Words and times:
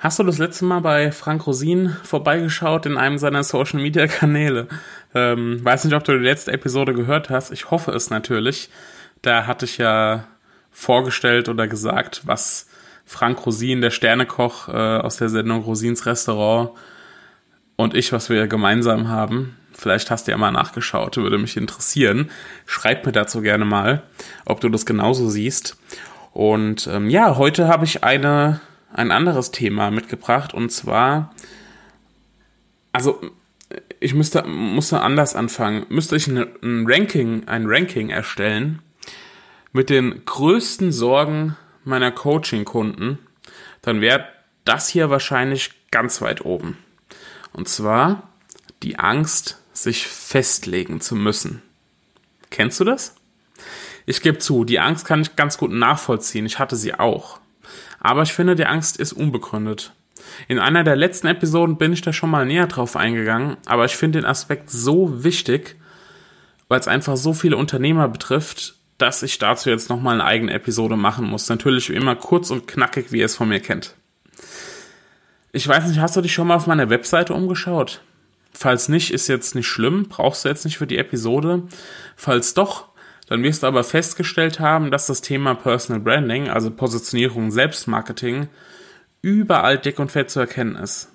Hast 0.00 0.18
du 0.18 0.22
das 0.22 0.38
letzte 0.38 0.64
Mal 0.64 0.80
bei 0.80 1.12
Frank 1.12 1.46
Rosin 1.46 1.94
vorbeigeschaut 2.04 2.86
in 2.86 2.96
einem 2.96 3.18
seiner 3.18 3.44
Social 3.44 3.78
Media 3.78 4.06
Kanäle? 4.06 4.66
Ähm, 5.14 5.62
weiß 5.62 5.84
nicht, 5.84 5.92
ob 5.92 6.04
du 6.04 6.12
die 6.12 6.24
letzte 6.24 6.52
Episode 6.52 6.94
gehört 6.94 7.28
hast. 7.28 7.50
Ich 7.50 7.70
hoffe 7.70 7.90
es 7.90 8.08
natürlich. 8.08 8.70
Da 9.20 9.46
hatte 9.46 9.66
ich 9.66 9.76
ja 9.76 10.24
vorgestellt 10.70 11.50
oder 11.50 11.68
gesagt, 11.68 12.22
was 12.24 12.66
Frank 13.04 13.44
Rosin, 13.44 13.82
der 13.82 13.90
Sternekoch 13.90 14.68
äh, 14.68 14.72
aus 14.72 15.18
der 15.18 15.28
Sendung 15.28 15.64
Rosins 15.64 16.06
Restaurant 16.06 16.70
und 17.76 17.94
ich, 17.94 18.10
was 18.10 18.30
wir 18.30 18.46
gemeinsam 18.46 19.08
haben. 19.08 19.54
Vielleicht 19.74 20.10
hast 20.10 20.26
du 20.26 20.30
ja 20.30 20.38
mal 20.38 20.50
nachgeschaut, 20.50 21.18
würde 21.18 21.36
mich 21.36 21.58
interessieren. 21.58 22.30
Schreib 22.64 23.04
mir 23.04 23.12
dazu 23.12 23.42
gerne 23.42 23.66
mal, 23.66 24.02
ob 24.46 24.62
du 24.62 24.70
das 24.70 24.86
genauso 24.86 25.28
siehst. 25.28 25.76
Und 26.32 26.86
ähm, 26.86 27.10
ja, 27.10 27.36
heute 27.36 27.68
habe 27.68 27.84
ich 27.84 28.02
eine 28.02 28.62
ein 28.92 29.10
anderes 29.10 29.50
Thema 29.50 29.90
mitgebracht 29.90 30.54
und 30.54 30.70
zwar, 30.70 31.34
also 32.92 33.20
ich 34.00 34.14
müsste, 34.14 34.42
musste 34.44 35.00
anders 35.00 35.36
anfangen. 35.36 35.86
Müsste 35.88 36.16
ich 36.16 36.26
ein, 36.26 36.38
ein 36.62 36.84
Ranking, 36.88 37.46
ein 37.46 37.66
Ranking 37.66 38.10
erstellen 38.10 38.80
mit 39.72 39.90
den 39.90 40.24
größten 40.24 40.92
Sorgen 40.92 41.56
meiner 41.84 42.10
Coaching-Kunden, 42.10 43.18
dann 43.82 44.00
wäre 44.00 44.26
das 44.64 44.88
hier 44.88 45.10
wahrscheinlich 45.10 45.72
ganz 45.90 46.20
weit 46.20 46.44
oben. 46.44 46.76
Und 47.52 47.68
zwar 47.68 48.28
die 48.82 48.98
Angst, 48.98 49.58
sich 49.72 50.06
festlegen 50.06 51.00
zu 51.00 51.14
müssen. 51.14 51.62
Kennst 52.50 52.80
du 52.80 52.84
das? 52.84 53.14
Ich 54.06 54.22
gebe 54.22 54.38
zu, 54.38 54.64
die 54.64 54.80
Angst 54.80 55.06
kann 55.06 55.22
ich 55.22 55.36
ganz 55.36 55.56
gut 55.56 55.70
nachvollziehen. 55.70 56.46
Ich 56.46 56.58
hatte 56.58 56.76
sie 56.76 56.94
auch. 56.94 57.40
Aber 58.00 58.22
ich 58.22 58.32
finde, 58.32 58.54
die 58.54 58.66
Angst 58.66 58.98
ist 58.98 59.12
unbegründet. 59.12 59.92
In 60.48 60.58
einer 60.58 60.84
der 60.84 60.96
letzten 60.96 61.26
Episoden 61.26 61.76
bin 61.76 61.92
ich 61.92 62.02
da 62.02 62.12
schon 62.12 62.30
mal 62.30 62.46
näher 62.46 62.66
drauf 62.66 62.96
eingegangen, 62.96 63.56
aber 63.66 63.84
ich 63.84 63.96
finde 63.96 64.20
den 64.20 64.26
Aspekt 64.26 64.70
so 64.70 65.24
wichtig, 65.24 65.76
weil 66.68 66.80
es 66.80 66.88
einfach 66.88 67.16
so 67.16 67.32
viele 67.32 67.56
Unternehmer 67.56 68.08
betrifft, 68.08 68.74
dass 68.98 69.22
ich 69.22 69.38
dazu 69.38 69.70
jetzt 69.70 69.88
nochmal 69.88 70.14
eine 70.14 70.24
eigene 70.24 70.52
Episode 70.52 70.96
machen 70.96 71.26
muss. 71.26 71.48
Natürlich 71.48 71.88
wie 71.90 71.94
immer 71.94 72.16
kurz 72.16 72.50
und 72.50 72.66
knackig, 72.66 73.12
wie 73.12 73.18
ihr 73.18 73.26
es 73.26 73.36
von 73.36 73.48
mir 73.48 73.60
kennt. 73.60 73.94
Ich 75.52 75.66
weiß 75.66 75.88
nicht, 75.88 76.00
hast 76.00 76.16
du 76.16 76.20
dich 76.20 76.32
schon 76.32 76.46
mal 76.46 76.56
auf 76.56 76.66
meiner 76.66 76.90
Webseite 76.90 77.34
umgeschaut? 77.34 78.02
Falls 78.52 78.88
nicht, 78.88 79.12
ist 79.12 79.28
jetzt 79.28 79.54
nicht 79.54 79.66
schlimm, 79.66 80.06
brauchst 80.08 80.44
du 80.44 80.48
jetzt 80.48 80.64
nicht 80.64 80.78
für 80.78 80.86
die 80.86 80.98
Episode. 80.98 81.62
Falls 82.14 82.54
doch, 82.54 82.89
dann 83.30 83.44
wirst 83.44 83.62
du 83.62 83.68
aber 83.68 83.84
festgestellt 83.84 84.58
haben, 84.58 84.90
dass 84.90 85.06
das 85.06 85.20
Thema 85.20 85.54
Personal 85.54 86.00
Branding, 86.00 86.48
also 86.48 86.68
Positionierung, 86.68 87.52
Selbstmarketing, 87.52 88.48
überall 89.22 89.78
dick 89.78 90.00
und 90.00 90.10
fett 90.10 90.30
zu 90.30 90.40
erkennen 90.40 90.74
ist. 90.74 91.12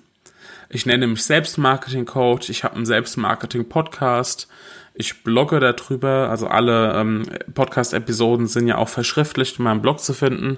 Ich 0.70 0.86
nenne 0.86 1.06
mich 1.08 1.24
Selbstmarketing-Coach, 1.24 2.48
ich 2.48 2.64
habe 2.64 2.74
einen 2.76 2.86
Selbstmarketing-Podcast, 2.86 4.48
ich 4.94 5.24
blogge 5.24 5.60
darüber, 5.60 6.30
also 6.30 6.46
alle 6.46 6.94
ähm, 6.94 7.24
Podcast-Episoden 7.52 8.46
sind 8.46 8.66
ja 8.66 8.78
auch 8.78 8.88
verschriftlicht 8.88 9.58
in 9.58 9.66
meinem 9.66 9.82
Blog 9.82 10.00
zu 10.00 10.14
finden. 10.14 10.56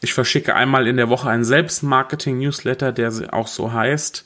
Ich 0.00 0.14
verschicke 0.14 0.54
einmal 0.54 0.88
in 0.88 0.96
der 0.96 1.10
Woche 1.10 1.28
einen 1.28 1.44
Selbstmarketing-Newsletter, 1.44 2.92
der 2.92 3.12
auch 3.34 3.46
so 3.46 3.74
heißt. 3.74 4.24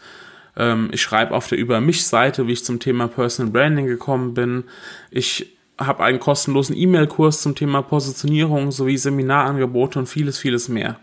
Ähm, 0.57 0.91
ich 0.93 1.03
schreibe 1.03 1.35
auf 1.35 1.49
der 1.49 1.59
Über 1.59 1.81
mich-Seite, 1.81 2.47
wie 2.47 2.53
ich 2.53 2.65
zum 2.65 2.79
Thema 2.79 3.09
Personal 3.09 3.51
Branding 3.51 3.87
gekommen 3.87 4.33
bin. 4.33 4.63
Ich 5.11 5.56
habe 5.79 6.05
einen 6.05 6.21
kostenlosen 6.21 6.77
E-Mail-Kurs 6.77 7.43
zum 7.43 7.55
Thema 7.55 7.83
Positionierung 7.83 8.73
sowie 8.73 8.97
Seminarangebote 8.97 9.99
und 9.99 10.07
vieles, 10.07 10.39
vieles 10.39 10.69
mehr. 10.69 10.99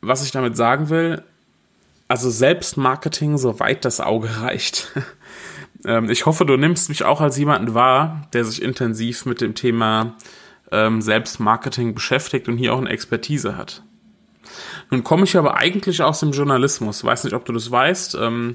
Was 0.00 0.24
ich 0.24 0.30
damit 0.30 0.56
sagen 0.56 0.88
will, 0.88 1.22
also 2.08 2.30
Selbstmarketing, 2.30 3.38
soweit 3.38 3.84
das 3.84 4.00
Auge 4.00 4.28
reicht. 4.40 4.92
Ähm, 5.84 6.10
ich 6.10 6.26
hoffe, 6.26 6.44
du 6.44 6.56
nimmst 6.56 6.88
mich 6.88 7.04
auch 7.04 7.20
als 7.20 7.38
jemanden 7.38 7.74
wahr, 7.74 8.28
der 8.32 8.44
sich 8.44 8.62
intensiv 8.62 9.26
mit 9.26 9.40
dem 9.40 9.54
Thema 9.54 10.14
ähm, 10.72 11.02
Selbstmarketing 11.02 11.94
beschäftigt 11.94 12.48
und 12.48 12.56
hier 12.56 12.74
auch 12.74 12.78
eine 12.78 12.90
Expertise 12.90 13.56
hat. 13.56 13.82
Nun 14.90 15.04
komme 15.04 15.24
ich 15.24 15.36
aber 15.36 15.56
eigentlich 15.56 16.02
aus 16.02 16.20
dem 16.20 16.32
Journalismus. 16.32 17.04
Weiß 17.04 17.24
nicht, 17.24 17.34
ob 17.34 17.44
du 17.44 17.52
das 17.52 17.70
weißt. 17.70 18.16
Ähm, 18.20 18.54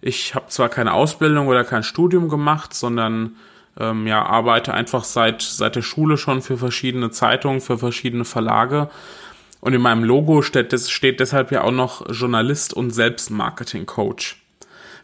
ich 0.00 0.34
habe 0.34 0.48
zwar 0.48 0.68
keine 0.68 0.92
Ausbildung 0.92 1.46
oder 1.48 1.64
kein 1.64 1.82
Studium 1.82 2.28
gemacht, 2.28 2.74
sondern 2.74 3.36
ähm, 3.78 4.06
ja, 4.06 4.24
arbeite 4.24 4.74
einfach 4.74 5.04
seit, 5.04 5.42
seit 5.42 5.76
der 5.76 5.82
Schule 5.82 6.16
schon 6.16 6.42
für 6.42 6.58
verschiedene 6.58 7.10
Zeitungen, 7.10 7.60
für 7.60 7.78
verschiedene 7.78 8.24
Verlage. 8.24 8.90
Und 9.60 9.72
in 9.72 9.80
meinem 9.80 10.04
Logo 10.04 10.42
steht, 10.42 10.78
steht 10.78 11.20
deshalb 11.20 11.50
ja 11.50 11.62
auch 11.62 11.72
noch 11.72 12.08
Journalist 12.10 12.74
und 12.74 12.90
Selbstmarketing-Coach. 12.90 14.42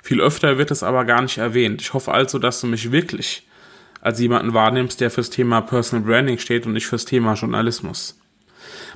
Viel 0.02 0.20
öfter 0.20 0.58
wird 0.58 0.70
es 0.70 0.82
aber 0.82 1.04
gar 1.04 1.22
nicht 1.22 1.38
erwähnt. 1.38 1.82
Ich 1.82 1.94
hoffe 1.94 2.12
also, 2.12 2.38
dass 2.38 2.60
du 2.60 2.66
mich 2.66 2.92
wirklich 2.92 3.46
als 4.00 4.18
jemanden 4.20 4.54
wahrnimmst, 4.54 5.00
der 5.00 5.10
fürs 5.10 5.30
Thema 5.30 5.60
Personal 5.60 6.04
Branding 6.04 6.38
steht 6.38 6.66
und 6.66 6.72
nicht 6.72 6.86
fürs 6.86 7.04
Thema 7.04 7.34
Journalismus. 7.34 8.18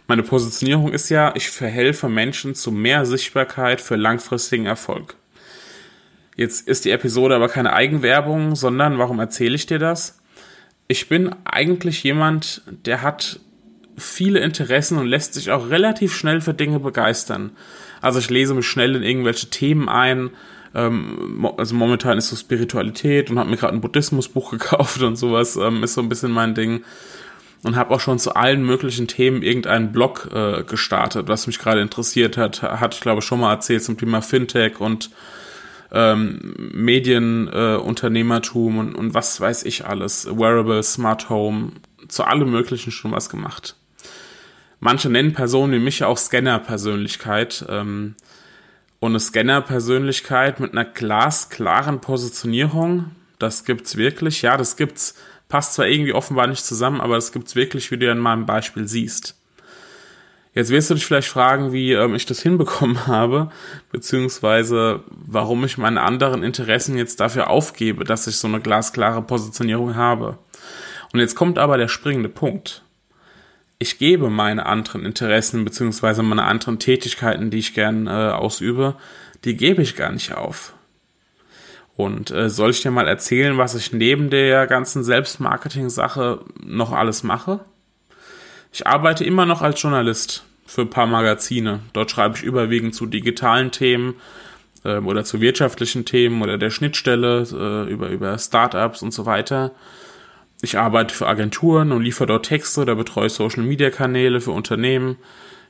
Meine 0.07 0.23
Positionierung 0.23 0.93
ist 0.93 1.09
ja, 1.09 1.33
ich 1.35 1.51
verhelfe 1.51 2.09
Menschen 2.09 2.55
zu 2.55 2.71
mehr 2.71 3.07
Sichtbarkeit 3.07 3.81
für 3.81 3.97
langfristigen 3.97 4.67
Erfolg. 4.67 5.17
Jetzt 6.37 6.67
ist 6.67 6.85
die 6.85 6.91
Episode 6.91 7.37
aber 7.37 7.49
keine 7.49 7.73
Eigenwerbung, 7.73 8.57
sondern 8.57 8.99
warum 8.99 9.21
erzähle 9.21 9.55
ich 9.55 9.67
dir 9.67 9.79
das? 9.79 10.19
Ich 10.89 11.09
bin 11.09 11.35
eigentlich 11.45 12.03
jemand, 12.03 12.63
der 12.67 13.03
hat 13.03 13.41
viele 13.97 14.41
Interessen 14.41 14.99
und 14.99 15.07
lässt 15.07 15.35
sich 15.35 15.51
auch 15.51 15.71
relativ 15.71 16.15
schnell 16.15 16.41
für 16.41 16.55
Dinge 16.55 16.81
begeistern. 16.81 17.53
Also 18.01 18.19
ich 18.19 18.31
lese 18.31 18.55
mich 18.55 18.67
schnell 18.67 18.97
in 18.97 19.03
irgendwelche 19.03 19.51
Themen 19.51 19.89
ein. 19.89 20.31
Ähm, 20.75 21.49
also 21.57 21.75
momentan 21.75 22.19
ist 22.19 22.29
so 22.29 22.37
Spiritualität 22.37 23.31
und 23.31 23.39
habe 23.39 23.49
mir 23.49 23.57
gerade 23.57 23.75
ein 23.75 23.81
Buddhismusbuch 23.81 24.51
gekauft 24.59 25.03
und 25.03 25.17
sowas 25.17 25.57
ähm, 25.57 25.83
ist 25.85 25.95
so 25.95 26.03
ein 26.03 26.09
bisschen 26.09 26.33
mein 26.33 26.55
Ding. 26.55 26.85
Und 27.63 27.77
habe 27.77 27.95
auch 27.95 28.01
schon 28.01 28.19
zu 28.19 28.35
allen 28.35 28.63
möglichen 28.63 29.09
Themen 29.09 29.41
irgendeinen 29.43 29.91
Blog 29.91 30.29
äh, 30.35 30.65
gestartet, 30.65 31.29
was 31.29 31.47
mich 31.47 31.59
gerade 31.59 31.81
interessiert 31.81 32.37
hat. 32.37 32.61
Hatte 32.61 32.97
ich 32.97 33.01
glaube 33.01 33.23
schon 33.23 33.41
mal 33.41 33.53
erzählt 33.53 33.83
zum 33.83 33.97
Thema 33.97 34.21
Fintech 34.21 34.81
und 34.81 35.09
ähm, 35.95 36.55
Medienunternehmertum 36.75 38.77
äh, 38.77 38.81
und, 38.81 38.95
und 38.97 39.15
was 39.15 39.41
weiß 39.41 39.65
ich 39.65 39.87
alles, 39.87 40.27
Wearables, 40.27 40.93
Smart 40.95 41.31
Home, 41.31 41.71
zu 42.09 42.25
allem 42.25 42.51
Möglichen 42.51 42.91
schon 42.91 43.13
was 43.13 43.31
gemacht. 43.31 43.77
Manche 44.81 45.09
nennen 45.09 45.33
Personen 45.33 45.73
wie 45.73 45.79
mich 45.79 46.05
auch 46.05 46.19
Scanner-Persönlichkeit. 46.19 47.65
Ähm, 47.69 48.17
und 48.99 49.13
eine 49.13 49.21
Scanner-Persönlichkeit 49.21 50.61
mit 50.61 50.73
einer 50.73 50.85
glasklaren 50.85 52.01
Positionierung, 52.01 53.13
das 53.39 53.65
gibt's 53.65 53.97
wirklich. 53.97 54.43
Ja, 54.43 54.57
das 54.57 54.77
gibt's. 54.77 55.15
Passt 55.49 55.75
zwar 55.75 55.87
irgendwie 55.87 56.15
offenbar 56.15 56.49
nicht 56.49 56.65
zusammen, 56.65 57.01
aber 57.01 57.15
das 57.15 57.31
gibt's 57.31 57.55
wirklich, 57.55 57.91
wie 57.91 57.99
du 57.99 58.11
in 58.11 58.19
meinem 58.19 58.47
Beispiel 58.47 58.89
siehst. 58.89 59.37
Jetzt 60.55 60.71
wirst 60.71 60.89
du 60.89 60.95
dich 60.95 61.05
vielleicht 61.05 61.29
fragen, 61.29 61.73
wie 61.73 61.93
ähm, 61.93 62.15
ich 62.15 62.27
das 62.27 62.41
hinbekommen 62.41 63.07
habe, 63.07 63.51
beziehungsweise 63.91 65.01
warum 65.11 65.65
ich 65.65 65.79
meine 65.79 66.03
anderen 66.03 66.43
Interessen 66.43 66.97
jetzt 66.97 67.21
dafür 67.21 67.51
aufgebe, 67.51 68.05
dass 68.05 68.27
ich 68.27 68.37
so 68.37 68.47
eine 68.47 68.61
glasklare 68.61 69.23
Positionierung 69.23 69.97
habe. 69.97 70.39
Und 71.13 71.21
jetzt 71.21 71.35
kommt 71.35 71.59
aber 71.59 71.77
der 71.77 71.89
springende 71.89 72.29
Punkt. 72.29 72.83
Ich 73.79 73.99
gebe 73.99 74.31
meine 74.31 74.67
anderen 74.67 75.05
Interessen 75.05 75.65
beziehungsweise 75.65 76.23
meine 76.23 76.45
anderen 76.45 76.79
Tätigkeiten, 76.79 77.51
die 77.51 77.59
ich 77.59 77.75
gern 77.75 78.07
äh, 78.07 78.11
ausübe, 78.11 78.95
die 79.45 79.57
gebe 79.57 79.83
ich 79.83 79.97
gar 79.97 80.13
nicht 80.13 80.33
auf. 80.33 80.75
Und 81.97 82.31
äh, 82.31 82.49
soll 82.49 82.71
ich 82.71 82.83
dir 82.83 82.91
mal 82.91 83.07
erzählen, 83.07 83.59
was 83.59 83.75
ich 83.75 83.93
neben 83.93 84.31
der 84.31 84.67
ganzen 84.67 85.05
Selbstmarketing-Sache 85.05 86.41
noch 86.65 86.93
alles 86.93 87.23
mache? 87.23 87.61
Ich 88.75 88.89
arbeite 88.89 89.23
immer 89.23 89.47
noch 89.47 89.63
als 89.63 89.81
Journalist 89.81 90.45
für 90.67 90.81
ein 90.81 90.91
paar 90.91 91.07
Magazine. 91.07 91.79
Dort 91.93 92.11
schreibe 92.11 92.37
ich 92.37 92.43
überwiegend 92.43 92.93
zu 92.93 93.07
digitalen 93.07 93.71
Themen 93.71 94.17
äh, 94.83 94.97
oder 94.97 95.23
zu 95.23 95.41
wirtschaftlichen 95.41 96.05
Themen 96.05 96.43
oder 96.43 96.59
der 96.59 96.71
Schnittstelle 96.71 97.47
äh, 97.53 97.89
über, 97.89 98.09
über 98.09 98.37
Startups 98.37 99.01
und 99.01 99.13
so 99.15 99.27
weiter. 99.27 99.71
Ich 100.61 100.77
arbeite 100.77 101.15
für 101.15 101.29
Agenturen 101.29 101.93
und 101.93 102.03
liefere 102.03 102.27
dort 102.27 102.47
Texte 102.47 102.81
oder 102.81 102.97
betreue 102.97 103.31
Social 103.31 103.63
Media 103.63 103.91
Kanäle 103.91 104.41
für 104.41 104.51
Unternehmen. 104.51 105.19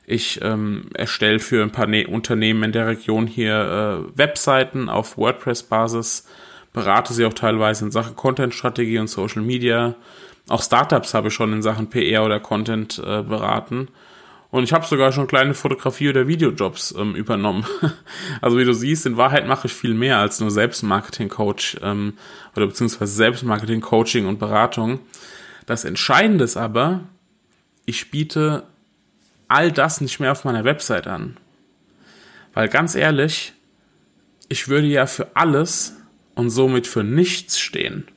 Ich 0.07 0.39
ähm, 0.41 0.89
erstelle 0.95 1.37
für 1.37 1.61
ein 1.61 1.71
paar 1.71 1.85
ne 1.85 2.07
Unternehmen 2.07 2.63
in 2.63 2.71
der 2.71 2.87
Region 2.87 3.27
hier 3.27 4.07
äh, 4.15 4.17
Webseiten 4.17 4.89
auf 4.89 5.15
WordPress-Basis, 5.15 6.27
berate 6.73 7.13
sie 7.13 7.25
auch 7.25 7.33
teilweise 7.33 7.85
in 7.85 7.91
Sachen 7.91 8.15
Content-Strategie 8.15 8.97
und 8.97 9.09
Social 9.09 9.43
Media. 9.43 9.93
Auch 10.47 10.61
Startups 10.61 11.13
habe 11.13 11.29
ich 11.29 11.33
schon 11.33 11.53
in 11.53 11.61
Sachen 11.61 11.89
PR 11.89 12.23
oder 12.23 12.39
Content 12.39 12.99
äh, 12.99 13.23
beraten. 13.23 13.87
Und 14.51 14.63
ich 14.63 14.73
habe 14.73 14.85
sogar 14.85 15.11
schon 15.11 15.27
kleine 15.27 15.53
Fotografie- 15.53 16.09
oder 16.09 16.27
Videojobs 16.27 16.95
ähm, 16.97 17.15
übernommen. 17.15 17.65
also 18.41 18.57
wie 18.57 18.63
du 18.63 18.73
siehst, 18.73 19.05
in 19.05 19.17
Wahrheit 19.17 19.47
mache 19.47 19.67
ich 19.67 19.73
viel 19.73 19.93
mehr 19.93 20.19
als 20.19 20.39
nur 20.39 20.51
Selbstmarketing-Coach 20.51 21.77
ähm, 21.81 22.13
oder 22.55 22.67
beziehungsweise 22.67 23.11
Selbstmarketing-Coaching 23.13 24.27
und 24.27 24.39
Beratung. 24.39 24.99
Das 25.65 25.83
Entscheidende 25.83 26.43
ist 26.43 26.57
aber, 26.57 27.01
ich 27.85 28.11
biete 28.11 28.63
all 29.47 29.71
das 29.71 29.99
nicht 29.99 30.19
mehr 30.19 30.31
auf 30.31 30.45
meiner 30.45 30.63
Website 30.63 31.07
an. 31.07 31.37
Weil 32.53 32.69
ganz 32.69 32.95
ehrlich, 32.95 33.53
ich 34.47 34.67
würde 34.67 34.87
ja 34.87 35.07
für 35.07 35.35
alles 35.35 35.97
und 36.35 36.49
somit 36.49 36.87
für 36.87 37.03
nichts 37.03 37.59
stehen. 37.59 38.07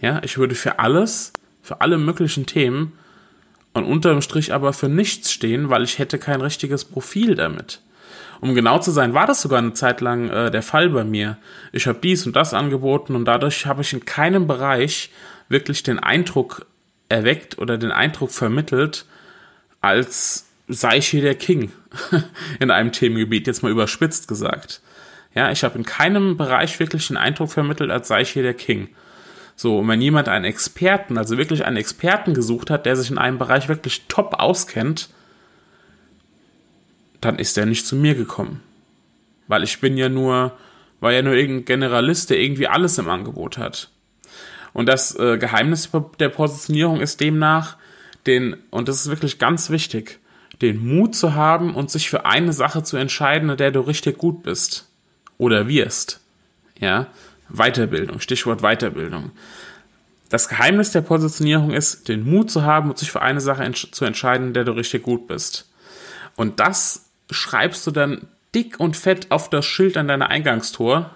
Ja, 0.00 0.20
ich 0.24 0.38
würde 0.38 0.54
für 0.54 0.78
alles, 0.78 1.32
für 1.62 1.80
alle 1.80 1.98
möglichen 1.98 2.46
Themen 2.46 2.92
und 3.72 3.84
unterm 3.84 4.22
Strich 4.22 4.52
aber 4.52 4.72
für 4.72 4.88
nichts 4.88 5.32
stehen, 5.32 5.70
weil 5.70 5.82
ich 5.82 5.98
hätte 5.98 6.18
kein 6.18 6.40
richtiges 6.40 6.84
Profil 6.84 7.34
damit. 7.34 7.80
Um 8.40 8.54
genau 8.54 8.78
zu 8.78 8.90
sein, 8.90 9.14
war 9.14 9.26
das 9.26 9.40
sogar 9.40 9.58
eine 9.58 9.72
Zeit 9.72 10.00
lang 10.00 10.28
äh, 10.28 10.50
der 10.50 10.62
Fall 10.62 10.90
bei 10.90 11.04
mir. 11.04 11.38
Ich 11.72 11.86
habe 11.86 11.98
dies 12.02 12.26
und 12.26 12.36
das 12.36 12.54
angeboten 12.54 13.14
und 13.14 13.24
dadurch 13.24 13.66
habe 13.66 13.82
ich 13.82 13.92
in 13.92 14.04
keinem 14.04 14.46
Bereich 14.46 15.10
wirklich 15.48 15.82
den 15.82 15.98
Eindruck 15.98 16.66
erweckt 17.08 17.58
oder 17.58 17.78
den 17.78 17.92
Eindruck 17.92 18.30
vermittelt, 18.30 19.06
als 19.80 20.46
sei 20.68 20.98
ich 20.98 21.08
hier 21.08 21.22
der 21.22 21.34
King 21.34 21.72
in 22.60 22.70
einem 22.70 22.92
Themengebiet, 22.92 23.46
jetzt 23.46 23.62
mal 23.62 23.72
überspitzt 23.72 24.28
gesagt. 24.28 24.80
Ja, 25.34 25.50
ich 25.50 25.64
habe 25.64 25.78
in 25.78 25.84
keinem 25.84 26.36
Bereich 26.36 26.78
wirklich 26.78 27.08
den 27.08 27.16
Eindruck 27.16 27.50
vermittelt, 27.50 27.90
als 27.90 28.08
sei 28.08 28.22
ich 28.22 28.30
hier 28.30 28.42
der 28.42 28.54
King. 28.54 28.88
So, 29.56 29.78
und 29.78 29.88
wenn 29.88 30.00
jemand 30.00 30.28
einen 30.28 30.44
Experten, 30.44 31.16
also 31.16 31.38
wirklich 31.38 31.64
einen 31.64 31.76
Experten 31.76 32.34
gesucht 32.34 32.70
hat, 32.70 32.86
der 32.86 32.96
sich 32.96 33.10
in 33.10 33.18
einem 33.18 33.38
Bereich 33.38 33.68
wirklich 33.68 34.04
top 34.08 34.34
auskennt, 34.38 35.10
dann 37.20 37.38
ist 37.38 37.56
er 37.56 37.66
nicht 37.66 37.86
zu 37.86 37.96
mir 37.96 38.14
gekommen. 38.14 38.62
Weil 39.46 39.62
ich 39.62 39.80
bin 39.80 39.96
ja 39.96 40.08
nur, 40.08 40.52
war 41.00 41.12
ja 41.12 41.22
nur 41.22 41.34
irgendein 41.34 41.64
Generalist, 41.64 42.30
der 42.30 42.40
irgendwie 42.40 42.66
alles 42.66 42.98
im 42.98 43.08
Angebot 43.08 43.58
hat. 43.58 43.90
Und 44.72 44.86
das 44.86 45.16
äh, 45.18 45.38
Geheimnis 45.38 45.90
der 46.18 46.28
Positionierung 46.28 47.00
ist 47.00 47.20
demnach, 47.20 47.76
den, 48.26 48.56
und 48.70 48.88
das 48.88 49.00
ist 49.00 49.08
wirklich 49.08 49.38
ganz 49.38 49.70
wichtig, 49.70 50.18
den 50.62 50.84
Mut 50.84 51.14
zu 51.14 51.34
haben 51.34 51.74
und 51.74 51.90
sich 51.90 52.08
für 52.08 52.26
eine 52.26 52.52
Sache 52.52 52.82
zu 52.82 52.96
entscheiden, 52.96 53.50
in 53.50 53.56
der 53.56 53.70
du 53.70 53.80
richtig 53.80 54.18
gut 54.18 54.42
bist. 54.42 54.88
Oder 55.38 55.68
wirst. 55.68 56.20
Ja. 56.78 57.08
Weiterbildung. 57.56 58.20
Stichwort 58.20 58.60
Weiterbildung. 58.62 59.32
Das 60.30 60.48
Geheimnis 60.48 60.90
der 60.90 61.02
Positionierung 61.02 61.70
ist, 61.70 62.08
den 62.08 62.28
Mut 62.28 62.50
zu 62.50 62.64
haben 62.64 62.90
und 62.90 62.98
sich 62.98 63.10
für 63.10 63.22
eine 63.22 63.40
Sache 63.40 63.70
zu 63.72 64.04
entscheiden, 64.04 64.48
in 64.48 64.54
der 64.54 64.64
du 64.64 64.72
richtig 64.72 65.02
gut 65.02 65.28
bist. 65.28 65.70
Und 66.36 66.60
das 66.60 67.06
schreibst 67.30 67.86
du 67.86 67.90
dann 67.90 68.26
dick 68.54 68.80
und 68.80 68.96
fett 68.96 69.30
auf 69.30 69.50
das 69.50 69.64
Schild 69.64 69.96
an 69.96 70.08
deiner 70.08 70.28
Eingangstor, 70.30 71.10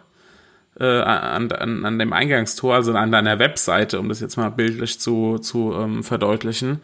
äh, 0.78 0.84
an, 0.84 1.50
an, 1.50 1.84
an 1.84 1.98
dem 1.98 2.12
Eingangstor, 2.12 2.74
also 2.74 2.92
an 2.92 3.10
deiner 3.10 3.38
Webseite, 3.38 3.98
um 3.98 4.08
das 4.08 4.20
jetzt 4.20 4.36
mal 4.36 4.50
bildlich 4.50 5.00
zu, 5.00 5.38
zu 5.38 5.72
ähm, 5.74 6.04
verdeutlichen. 6.04 6.80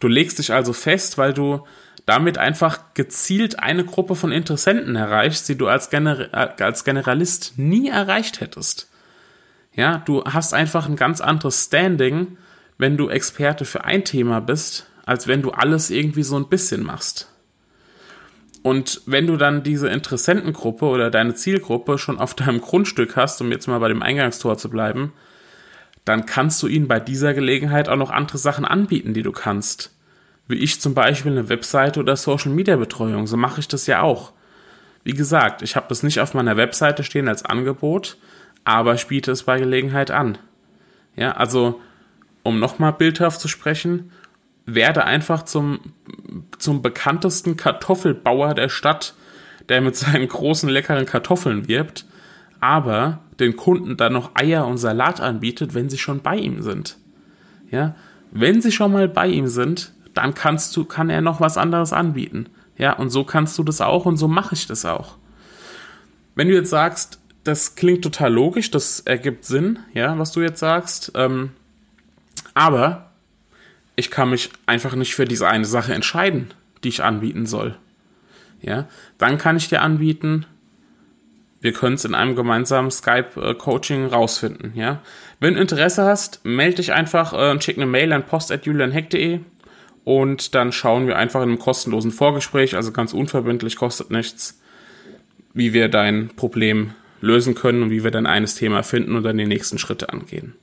Du 0.00 0.08
legst 0.08 0.38
dich 0.38 0.52
also 0.52 0.72
fest, 0.72 1.18
weil 1.18 1.32
du 1.32 1.66
damit 2.04 2.38
einfach 2.38 2.94
gezielt 2.94 3.58
eine 3.58 3.84
Gruppe 3.84 4.14
von 4.14 4.30
Interessenten 4.30 4.94
erreichst, 4.94 5.48
die 5.48 5.58
du 5.58 5.66
als, 5.66 5.90
Gener 5.90 6.28
als 6.32 6.84
Generalist 6.84 7.54
nie 7.56 7.88
erreicht 7.88 8.40
hättest. 8.40 8.90
Ja, 9.74 9.98
du 9.98 10.24
hast 10.24 10.54
einfach 10.54 10.88
ein 10.88 10.96
ganz 10.96 11.20
anderes 11.20 11.64
Standing, 11.64 12.38
wenn 12.78 12.96
du 12.96 13.08
Experte 13.08 13.64
für 13.64 13.84
ein 13.84 14.04
Thema 14.04 14.40
bist, 14.40 14.86
als 15.04 15.26
wenn 15.26 15.42
du 15.42 15.50
alles 15.50 15.90
irgendwie 15.90 16.22
so 16.22 16.36
ein 16.36 16.48
bisschen 16.48 16.82
machst. 16.82 17.30
Und 18.62 19.02
wenn 19.06 19.26
du 19.26 19.36
dann 19.36 19.62
diese 19.62 19.88
Interessentengruppe 19.88 20.86
oder 20.86 21.10
deine 21.10 21.34
Zielgruppe 21.34 21.98
schon 21.98 22.18
auf 22.18 22.34
deinem 22.34 22.60
Grundstück 22.60 23.14
hast, 23.16 23.40
um 23.40 23.52
jetzt 23.52 23.68
mal 23.68 23.78
bei 23.78 23.88
dem 23.88 24.02
Eingangstor 24.02 24.58
zu 24.58 24.68
bleiben, 24.68 25.12
dann 26.06 26.24
kannst 26.24 26.62
du 26.62 26.68
ihnen 26.68 26.86
bei 26.86 27.00
dieser 27.00 27.34
Gelegenheit 27.34 27.88
auch 27.88 27.96
noch 27.96 28.10
andere 28.10 28.38
Sachen 28.38 28.64
anbieten, 28.64 29.12
die 29.12 29.24
du 29.24 29.32
kannst. 29.32 29.92
Wie 30.46 30.54
ich 30.54 30.80
zum 30.80 30.94
Beispiel 30.94 31.32
eine 31.32 31.48
Webseite 31.48 31.98
oder 31.98 32.16
Social 32.16 32.52
Media 32.52 32.76
Betreuung. 32.76 33.26
So 33.26 33.36
mache 33.36 33.58
ich 33.58 33.66
das 33.66 33.88
ja 33.88 34.00
auch. 34.02 34.32
Wie 35.02 35.14
gesagt, 35.14 35.62
ich 35.62 35.74
habe 35.74 35.86
das 35.88 36.04
nicht 36.04 36.20
auf 36.20 36.32
meiner 36.32 36.56
Webseite 36.56 37.02
stehen 37.02 37.26
als 37.26 37.44
Angebot, 37.44 38.18
aber 38.64 38.94
ich 38.94 39.08
biete 39.08 39.32
es 39.32 39.42
bei 39.42 39.58
Gelegenheit 39.58 40.12
an. 40.12 40.38
Ja, 41.16 41.32
also, 41.32 41.80
um 42.44 42.60
nochmal 42.60 42.92
bildhaft 42.92 43.40
zu 43.40 43.48
sprechen, 43.48 44.12
werde 44.64 45.04
einfach 45.04 45.42
zum, 45.44 45.80
zum 46.58 46.82
bekanntesten 46.82 47.56
Kartoffelbauer 47.56 48.54
der 48.54 48.68
Stadt, 48.68 49.14
der 49.68 49.80
mit 49.80 49.96
seinen 49.96 50.28
großen 50.28 50.68
leckeren 50.68 51.06
Kartoffeln 51.06 51.66
wirbt, 51.66 52.04
aber 52.60 53.20
den 53.38 53.56
Kunden 53.56 53.96
dann 53.96 54.12
noch 54.12 54.30
Eier 54.34 54.66
und 54.66 54.78
Salat 54.78 55.20
anbietet, 55.20 55.74
wenn 55.74 55.90
sie 55.90 55.98
schon 55.98 56.20
bei 56.20 56.36
ihm 56.36 56.62
sind. 56.62 56.96
Ja, 57.70 57.94
wenn 58.30 58.60
sie 58.60 58.72
schon 58.72 58.92
mal 58.92 59.08
bei 59.08 59.28
ihm 59.28 59.48
sind, 59.48 59.92
dann 60.14 60.34
kannst 60.34 60.76
du, 60.76 60.84
kann 60.84 61.10
er 61.10 61.20
noch 61.20 61.40
was 61.40 61.58
anderes 61.58 61.92
anbieten. 61.92 62.48
Ja, 62.78 62.92
und 62.92 63.10
so 63.10 63.24
kannst 63.24 63.58
du 63.58 63.62
das 63.62 63.80
auch 63.80 64.06
und 64.06 64.16
so 64.16 64.28
mache 64.28 64.54
ich 64.54 64.66
das 64.66 64.84
auch. 64.84 65.16
Wenn 66.34 66.48
du 66.48 66.54
jetzt 66.54 66.70
sagst, 66.70 67.18
das 67.44 67.74
klingt 67.76 68.02
total 68.02 68.32
logisch, 68.32 68.70
das 68.70 69.00
ergibt 69.00 69.44
Sinn, 69.44 69.78
ja, 69.94 70.18
was 70.18 70.32
du 70.32 70.40
jetzt 70.40 70.60
sagst, 70.60 71.12
ähm, 71.14 71.50
aber 72.54 73.10
ich 73.94 74.10
kann 74.10 74.30
mich 74.30 74.50
einfach 74.66 74.94
nicht 74.94 75.14
für 75.14 75.24
diese 75.24 75.48
eine 75.48 75.64
Sache 75.64 75.94
entscheiden, 75.94 76.52
die 76.84 76.88
ich 76.88 77.02
anbieten 77.02 77.46
soll. 77.46 77.76
Ja, 78.60 78.88
dann 79.18 79.38
kann 79.38 79.56
ich 79.56 79.68
dir 79.68 79.80
anbieten, 79.80 80.46
wir 81.60 81.72
können 81.72 81.94
es 81.94 82.04
in 82.04 82.14
einem 82.14 82.36
gemeinsamen 82.36 82.90
Skype-Coaching 82.90 84.06
rausfinden. 84.06 84.72
Ja, 84.74 85.02
wenn 85.40 85.54
du 85.54 85.60
Interesse 85.60 86.04
hast, 86.04 86.44
melde 86.44 86.76
dich 86.76 86.92
einfach 86.92 87.32
äh, 87.32 87.50
und 87.50 87.64
schick 87.64 87.76
eine 87.76 87.86
Mail 87.86 88.12
an 88.12 88.26
post.julianheck.de 88.26 89.40
und 90.04 90.54
dann 90.54 90.72
schauen 90.72 91.06
wir 91.06 91.16
einfach 91.16 91.42
in 91.42 91.48
einem 91.48 91.58
kostenlosen 91.58 92.12
Vorgespräch, 92.12 92.76
also 92.76 92.92
ganz 92.92 93.12
unverbindlich, 93.12 93.76
kostet 93.76 94.10
nichts, 94.10 94.60
wie 95.52 95.72
wir 95.72 95.88
dein 95.88 96.28
Problem 96.36 96.92
lösen 97.20 97.54
können 97.54 97.82
und 97.82 97.90
wie 97.90 98.04
wir 98.04 98.10
dann 98.10 98.26
eines 98.26 98.54
Thema 98.54 98.82
finden 98.82 99.16
und 99.16 99.22
dann 99.22 99.38
die 99.38 99.46
nächsten 99.46 99.78
Schritte 99.78 100.10
angehen. 100.10 100.54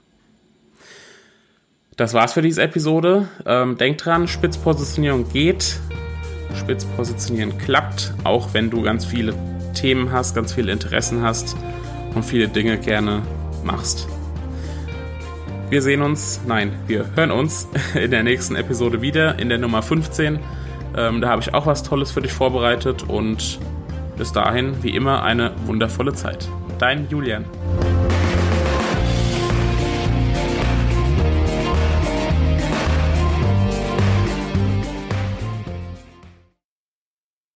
Das 1.98 2.14
war's 2.14 2.34
für 2.34 2.42
diese 2.42 2.62
Episode. 2.62 3.28
Ähm, 3.46 3.78
denk 3.78 3.98
dran, 3.98 4.28
Spitzpositionierung 4.28 5.30
geht. 5.30 5.80
Spitzpositionieren 6.56 7.58
klappt, 7.58 8.14
auch 8.24 8.54
wenn 8.54 8.70
du 8.70 8.82
ganz 8.82 9.06
viele 9.06 9.34
Themen 9.74 10.12
hast, 10.12 10.36
ganz 10.36 10.54
viele 10.54 10.72
Interessen 10.72 11.22
hast 11.22 11.56
und 12.16 12.24
viele 12.24 12.48
Dinge 12.48 12.78
gerne 12.78 13.24
machst. 13.64 14.08
Wir 15.70 15.82
sehen 15.82 16.02
uns, 16.02 16.42
nein, 16.46 16.72
wir 16.88 17.08
hören 17.16 17.32
uns 17.32 17.68
in 17.96 18.12
der 18.12 18.24
nächsten 18.24 18.56
Episode 18.56 19.02
wieder, 19.02 19.40
in 19.40 19.50
der 19.50 19.58
Nummer 19.58 19.82
15. 19.82 20.40
Ähm, 20.96 21.22
da 21.22 21.30
habe 21.30 21.42
ich 21.42 21.54
auch 21.54 21.66
was 21.66 21.84
Tolles 21.84 22.12
für 22.12 22.22
dich 22.22 22.34
vorbereitet 22.34 23.04
und 23.04 23.60
bis 24.18 24.32
dahin, 24.32 24.84
wie 24.84 24.96
immer, 24.96 25.24
eine 25.24 25.52
wundervolle 25.66 26.14
Zeit. 26.14 26.48
Dein 26.78 27.10
Julian. 27.10 27.46